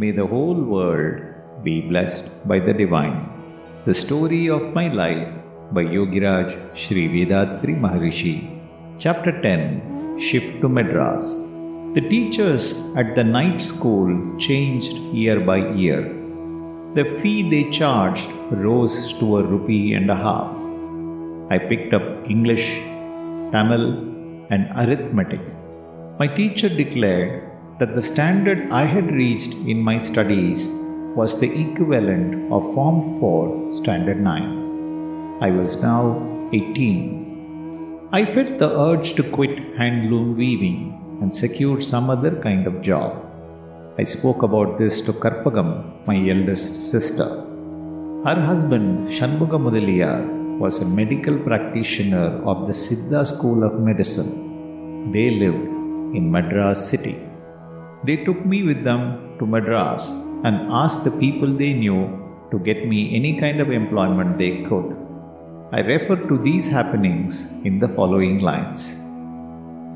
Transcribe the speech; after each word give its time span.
May 0.00 0.10
the 0.10 0.26
whole 0.26 0.60
world 0.72 1.22
be 1.64 1.80
blessed 1.80 2.26
by 2.46 2.58
the 2.58 2.74
divine. 2.74 3.30
The 3.86 3.94
story 3.94 4.50
of 4.50 4.74
my 4.74 4.88
life 4.88 5.30
by 5.72 5.84
Yogiraj 5.84 6.76
Sri 6.76 7.04
Vethathiri 7.12 7.76
Maharishi. 7.84 8.34
Chapter 8.98 9.32
10 9.40 10.20
Shift 10.20 10.60
to 10.60 10.68
Madras. 10.68 11.40
The 11.94 12.02
teachers 12.10 12.74
at 12.94 13.14
the 13.14 13.24
night 13.24 13.62
school 13.62 14.12
changed 14.38 14.92
year 15.22 15.40
by 15.40 15.60
year. 15.84 16.02
The 16.92 17.06
fee 17.18 17.48
they 17.48 17.70
charged 17.70 18.28
rose 18.50 19.14
to 19.14 19.38
a 19.38 19.44
rupee 19.44 19.94
and 19.94 20.10
a 20.10 20.20
half. 20.26 20.52
I 21.50 21.56
picked 21.70 21.94
up 21.94 22.06
English, 22.28 22.68
Tamil, 23.50 23.86
and 24.50 24.68
arithmetic. 24.76 25.40
My 26.18 26.26
teacher 26.26 26.68
declared 26.68 27.45
that 27.78 27.94
the 27.94 28.00
standard 28.00 28.70
I 28.70 28.84
had 28.84 29.10
reached 29.12 29.52
in 29.72 29.82
my 29.82 29.98
studies 29.98 30.68
was 31.14 31.38
the 31.38 31.50
equivalent 31.64 32.50
of 32.50 32.72
Form 32.74 33.20
4, 33.20 33.74
Standard 33.74 34.18
9. 34.18 35.42
I 35.42 35.50
was 35.50 35.76
now 35.82 36.04
18. 36.54 38.08
I 38.12 38.24
felt 38.24 38.58
the 38.58 38.70
urge 38.88 39.12
to 39.16 39.22
quit 39.22 39.76
handloom 39.78 40.36
weaving 40.36 41.18
and 41.20 41.34
secure 41.34 41.78
some 41.82 42.08
other 42.08 42.40
kind 42.40 42.66
of 42.66 42.80
job. 42.80 43.22
I 43.98 44.04
spoke 44.04 44.42
about 44.42 44.78
this 44.78 45.02
to 45.02 45.12
Karpagam, 45.12 46.06
my 46.06 46.16
eldest 46.16 46.90
sister. 46.90 47.28
Her 48.24 48.40
husband, 48.50 49.10
Shanmuga 49.10 49.58
Mudaliyar, 49.66 50.58
was 50.58 50.80
a 50.80 50.88
medical 50.88 51.38
practitioner 51.40 52.42
of 52.50 52.66
the 52.66 52.72
Siddha 52.72 53.26
School 53.26 53.64
of 53.64 53.78
Medicine. 53.80 55.12
They 55.12 55.30
lived 55.30 55.66
in 56.16 56.30
Madras 56.30 56.88
city. 56.88 57.16
They 58.06 58.16
took 58.24 58.44
me 58.46 58.62
with 58.62 58.84
them 58.84 59.36
to 59.38 59.46
Madras 59.46 60.10
and 60.44 60.70
asked 60.80 61.02
the 61.04 61.16
people 61.22 61.52
they 61.52 61.72
knew 61.72 62.02
to 62.50 62.58
get 62.60 62.86
me 62.86 63.16
any 63.16 63.40
kind 63.40 63.60
of 63.60 63.70
employment 63.70 64.38
they 64.38 64.62
could. 64.68 64.96
I 65.72 65.80
refer 65.80 66.16
to 66.28 66.38
these 66.38 66.68
happenings 66.68 67.52
in 67.64 67.80
the 67.80 67.88
following 67.88 68.38
lines. 68.38 69.00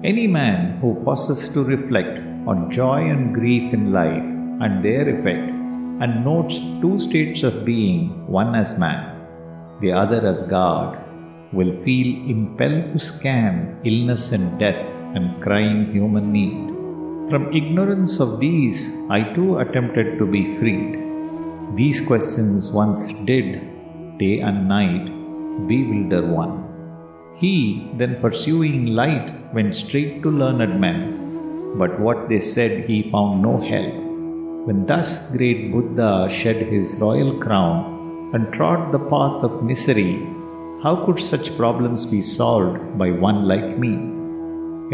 Any 0.03 0.27
man 0.27 0.79
who 0.81 1.01
pauses 1.05 1.49
to 1.51 1.63
reflect 1.63 2.19
on 2.49 2.73
joy 2.73 3.01
and 3.13 3.33
grief 3.33 3.73
in 3.73 3.93
life 3.93 4.25
and 4.65 4.85
their 4.85 5.09
effect 5.09 5.49
and 6.03 6.25
notes 6.25 6.59
two 6.81 6.99
states 6.99 7.45
of 7.45 7.65
being, 7.65 8.27
one 8.27 8.57
as 8.57 8.79
man, 8.79 9.21
the 9.81 9.93
other 9.93 10.27
as 10.27 10.43
God, 10.43 10.99
will 11.53 11.73
feel 11.85 12.09
impelled 12.35 12.93
to 12.93 12.99
scan 12.99 13.79
illness 13.85 14.33
and 14.33 14.59
death 14.59 14.83
and 15.15 15.41
crying 15.43 15.93
human 15.93 16.33
need. 16.33 16.70
From 17.31 17.55
ignorance 17.55 18.19
of 18.19 18.41
these, 18.41 18.93
I 19.09 19.23
too 19.35 19.59
attempted 19.59 20.19
to 20.19 20.27
be 20.27 20.57
freed. 20.57 20.99
These 21.77 22.01
questions 22.01 22.73
once 22.73 23.07
did, 23.25 24.19
day 24.19 24.41
and 24.41 24.67
night, 24.67 25.05
bewilder 25.69 26.27
one. 26.27 26.55
He, 27.37 27.89
then 27.99 28.21
pursuing 28.21 28.87
light, 28.87 29.55
went 29.55 29.77
straight 29.77 30.25
to 30.25 30.29
learned 30.29 30.81
men, 30.81 31.79
but 31.79 32.01
what 32.01 32.29
they 32.29 32.41
said 32.41 32.89
he 32.91 33.09
found 33.13 33.43
no 33.43 33.61
help. 33.61 33.95
When 34.67 34.87
thus 34.87 35.31
great 35.31 35.71
Buddha 35.71 36.29
shed 36.29 36.57
his 36.67 36.97
royal 37.01 37.39
crown 37.39 38.33
and 38.35 38.53
trod 38.53 38.91
the 38.91 38.99
path 38.99 39.45
of 39.45 39.63
misery, 39.63 40.19
how 40.83 41.05
could 41.07 41.21
such 41.21 41.57
problems 41.57 42.05
be 42.05 42.21
solved 42.21 42.99
by 42.99 43.13
one 43.13 43.47
like 43.47 43.79
me? 43.79 43.95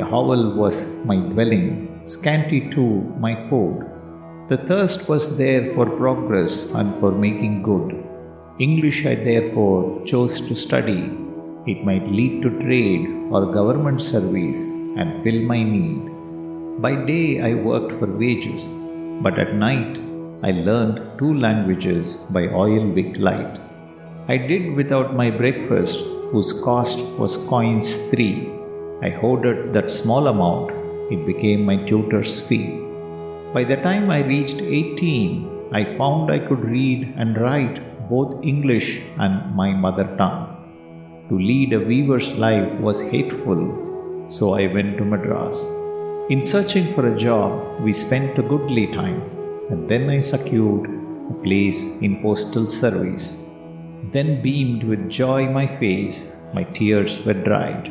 A 0.03 0.05
hovel 0.05 0.55
was 0.55 0.95
my 1.07 1.17
dwelling, 1.17 1.96
scanty 2.07 2.71
too 2.71 2.93
my 3.19 3.35
food. 3.49 3.85
The 4.49 4.59
thirst 4.59 5.09
was 5.09 5.37
there 5.37 5.75
for 5.75 5.87
progress 6.03 6.71
and 6.71 6.99
for 7.01 7.11
making 7.11 7.63
good. 7.63 7.89
English 8.61 9.05
I 9.05 9.17
therefore 9.17 10.05
chose 10.05 10.41
to 10.49 10.55
study. 10.55 11.11
It 11.67 11.85
might 11.85 12.07
lead 12.19 12.43
to 12.43 12.51
trade 12.61 13.09
or 13.33 13.53
government 13.53 14.01
service 14.01 14.71
and 15.01 15.23
fill 15.25 15.41
my 15.53 15.63
need. 15.63 16.03
By 16.81 16.95
day 16.95 17.41
I 17.41 17.55
worked 17.55 17.99
for 17.99 18.07
wages, 18.07 18.69
but 19.21 19.39
at 19.39 19.55
night 19.55 19.99
I 20.45 20.53
learned 20.53 21.19
two 21.19 21.35
languages 21.35 22.15
by 22.37 22.43
oil 22.65 22.87
wick 22.97 23.17
light. 23.19 23.59
I 24.29 24.37
did 24.37 24.75
without 24.77 25.17
my 25.17 25.31
breakfast, 25.31 26.01
whose 26.31 26.53
cost 26.63 27.01
was 27.19 27.37
coins 27.37 28.03
three. 28.11 28.49
I 29.03 29.11
hoarded 29.11 29.73
that 29.73 29.91
small 29.91 30.29
amount, 30.29 30.71
it 31.11 31.25
became 31.27 31.65
my 31.65 31.77
tutor's 31.89 32.41
fee. 32.47 32.81
By 33.53 33.65
the 33.65 33.77
time 33.77 34.11
I 34.11 34.25
reached 34.25 34.61
18, 34.61 35.71
I 35.73 35.97
found 35.97 36.31
I 36.31 36.39
could 36.39 36.65
read 36.65 37.15
and 37.17 37.41
write 37.41 38.09
both 38.09 38.45
English 38.45 39.01
and 39.19 39.55
my 39.55 39.73
mother 39.73 40.05
tongue. 40.17 40.53
To 41.29 41.39
lead 41.39 41.73
a 41.73 41.81
weaver's 41.81 42.33
life 42.35 42.73
was 42.81 43.01
hateful, 43.03 44.25
so 44.29 44.55
I 44.55 44.67
went 44.67 44.99
to 44.99 45.05
Madras. 45.05 45.69
In 46.29 46.43
searching 46.43 46.95
for 46.95 47.07
a 47.07 47.19
job, 47.19 47.81
we 47.81 47.93
spent 47.93 48.39
a 48.39 48.43
goodly 48.43 48.87
time, 48.89 49.23
and 49.71 49.89
then 49.89 50.11
I 50.11 50.21
secured 50.21 50.91
a 51.31 51.35
place 51.43 51.85
in 51.99 52.21
postal 52.23 52.67
service. 52.67 53.45
Then 54.13 54.43
beamed 54.43 54.85
with 54.85 55.11
joy 55.11 55.49
my 55.51 55.67
face, 55.79 56.37
my 56.53 56.65
tears 56.65 57.25
were 57.25 57.35
dried. 57.35 57.87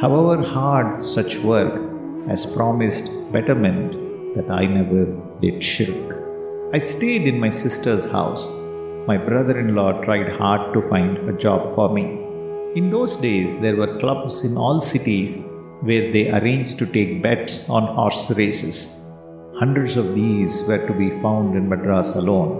However 0.00 0.42
hard 0.42 1.04
such 1.04 1.36
work, 1.38 1.93
as 2.28 2.46
promised 2.54 3.10
betterment 3.32 3.92
that 4.34 4.50
I 4.50 4.66
never 4.66 5.04
did 5.40 5.62
shirk. 5.62 6.14
I 6.72 6.78
stayed 6.78 7.28
in 7.28 7.38
my 7.38 7.50
sister's 7.50 8.04
house. 8.04 8.48
My 9.06 9.16
brother 9.16 9.58
in 9.58 9.74
law 9.74 9.92
tried 10.02 10.36
hard 10.36 10.72
to 10.74 10.88
find 10.88 11.18
a 11.28 11.36
job 11.36 11.74
for 11.74 11.88
me. 11.92 12.04
In 12.74 12.90
those 12.90 13.16
days, 13.16 13.60
there 13.60 13.76
were 13.76 14.00
clubs 14.00 14.44
in 14.44 14.56
all 14.56 14.80
cities 14.80 15.46
where 15.82 16.12
they 16.12 16.30
arranged 16.30 16.78
to 16.78 16.86
take 16.86 17.22
bets 17.22 17.68
on 17.68 17.94
horse 17.94 18.30
races. 18.30 19.02
Hundreds 19.60 19.96
of 19.96 20.14
these 20.14 20.62
were 20.66 20.84
to 20.86 20.94
be 20.94 21.10
found 21.22 21.54
in 21.56 21.68
Madras 21.68 22.16
alone. 22.16 22.52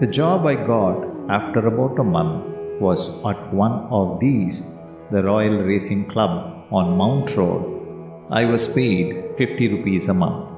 The 0.00 0.06
job 0.06 0.46
I 0.46 0.54
got 0.54 0.98
after 1.30 1.66
about 1.66 2.00
a 2.00 2.04
month 2.04 2.48
was 2.80 3.08
at 3.24 3.54
one 3.54 3.86
of 3.90 4.18
these, 4.18 4.72
the 5.12 5.22
Royal 5.22 5.58
Racing 5.58 6.06
Club 6.06 6.66
on 6.72 6.96
Mount 6.96 7.36
Road. 7.36 7.75
I 8.28 8.44
was 8.44 8.66
paid 8.66 9.36
50 9.38 9.68
rupees 9.68 10.08
a 10.08 10.14
month. 10.14 10.48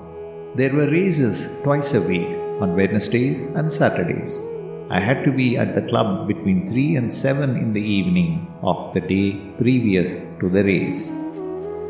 There 0.57 0.73
were 0.73 0.91
races 0.91 1.61
twice 1.63 1.93
a 1.93 2.01
week 2.01 2.27
on 2.63 2.75
Wednesdays 2.75 3.45
and 3.45 3.71
Saturdays. 3.71 4.43
I 4.89 5.01
had 5.01 5.23
to 5.25 5.31
be 5.31 5.59
at 5.59 5.75
the 5.75 5.83
club 5.83 6.27
between 6.27 6.67
3 6.67 6.97
and 6.97 7.13
7 7.13 7.59
in 7.59 7.75
the 7.75 7.83
evening 7.83 8.49
of 8.63 8.95
the 8.95 9.03
day 9.03 9.33
previous 9.59 10.15
to 10.41 10.49
the 10.49 10.65
race. 10.65 11.11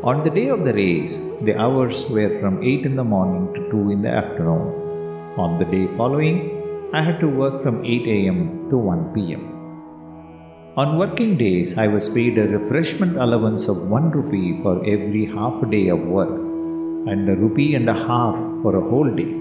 On 0.03 0.21
the 0.25 0.29
day 0.29 0.49
of 0.49 0.65
the 0.65 0.73
race, 0.73 1.15
the 1.43 1.55
hours 1.57 2.09
were 2.09 2.37
from 2.41 2.61
8 2.61 2.85
in 2.85 2.97
the 2.97 3.05
morning 3.05 3.53
to 3.53 3.71
2 3.71 3.91
in 3.91 4.01
the 4.01 4.09
afternoon. 4.09 4.67
On 5.37 5.59
the 5.59 5.69
day 5.77 5.87
following, 5.95 6.37
I 6.91 7.01
had 7.01 7.21
to 7.21 7.29
work 7.29 7.63
from 7.63 7.85
8 7.85 8.27
am 8.27 8.69
to 8.69 8.77
1 8.77 9.13
pm. 9.13 9.58
On 10.81 10.97
working 10.97 11.31
days, 11.35 11.77
I 11.77 11.87
was 11.93 12.07
paid 12.07 12.37
a 12.37 12.47
refreshment 12.47 13.17
allowance 13.23 13.67
of 13.67 13.77
1 13.93 14.11
rupee 14.11 14.49
for 14.63 14.75
every 14.91 15.23
half 15.25 15.55
a 15.61 15.69
day 15.69 15.87
of 15.95 16.01
work 16.17 16.35
and 17.11 17.27
a 17.27 17.35
rupee 17.35 17.75
and 17.79 17.89
a 17.93 17.95
half 18.09 18.35
for 18.61 18.71
a 18.77 18.85
whole 18.89 19.09
day. 19.19 19.31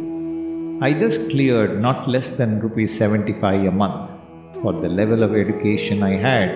I 0.86 0.90
thus 1.00 1.16
cleared 1.32 1.74
not 1.80 2.08
less 2.14 2.30
than 2.38 2.58
rupees 2.64 2.96
75 2.98 3.66
a 3.72 3.74
month. 3.82 4.08
For 4.62 4.72
the 4.72 4.88
level 5.00 5.22
of 5.22 5.36
education 5.42 6.02
I 6.02 6.14
had, 6.28 6.50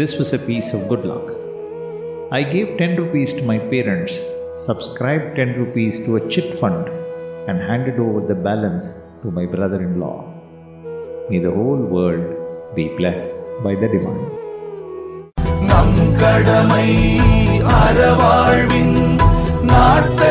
this 0.00 0.14
was 0.20 0.32
a 0.32 0.44
piece 0.48 0.70
of 0.74 0.88
good 0.88 1.04
luck. 1.12 1.28
I 2.38 2.42
gave 2.54 2.78
10 2.78 2.96
rupees 3.02 3.34
to 3.34 3.44
my 3.52 3.58
parents, 3.74 4.18
subscribed 4.54 5.36
10 5.36 5.54
rupees 5.60 6.00
to 6.06 6.16
a 6.16 6.28
chit 6.28 6.58
fund, 6.62 6.88
and 7.48 7.68
handed 7.70 8.00
over 8.06 8.22
the 8.26 8.40
balance 8.50 8.88
to 9.22 9.30
my 9.38 9.46
brother 9.54 9.80
in 9.88 10.00
law. 10.00 10.18
May 11.30 11.40
the 11.46 11.54
whole 11.60 11.84
world 11.98 12.26
be 12.75 12.85
blessed 12.97 13.33
by 13.63 13.73
the 13.75 13.87
divine. 13.87 14.23
நம் 15.69 15.97
கடமை 16.19 16.87
அறவாழ்வின் 17.75 18.95
நாட்டத்தே 19.63 20.24